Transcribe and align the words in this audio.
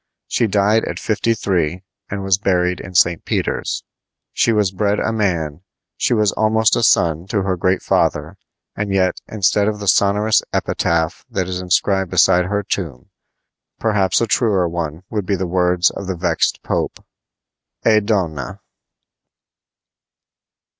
She 0.25 0.47
died 0.47 0.83
at 0.85 0.97
fifty 0.97 1.35
three, 1.35 1.83
and 2.09 2.23
was 2.23 2.39
buried 2.39 2.79
in 2.79 2.95
St. 2.95 3.23
Peter's. 3.23 3.83
She 4.33 4.51
was 4.51 4.71
bred 4.71 4.99
a 4.99 5.13
man, 5.13 5.61
she 5.95 6.15
was 6.15 6.31
almost 6.31 6.75
a 6.75 6.81
son 6.81 7.27
to 7.27 7.43
her 7.43 7.55
great 7.55 7.83
father; 7.83 8.39
and 8.75 8.91
yet, 8.91 9.21
instead 9.27 9.67
of 9.67 9.77
the 9.77 9.87
sonorous 9.87 10.41
epitaph 10.51 11.23
that 11.29 11.47
is 11.47 11.61
inscribed 11.61 12.09
beside 12.09 12.45
her 12.45 12.63
tomb, 12.63 13.11
perhaps 13.79 14.19
a 14.21 14.25
truer 14.25 14.67
one 14.67 15.03
would 15.11 15.27
be 15.27 15.35
the 15.35 15.45
words 15.45 15.91
of 15.91 16.07
the 16.07 16.15
vexed 16.15 16.63
Pope: 16.63 17.05
"E 17.85 17.99
DONNA!" 17.99 18.59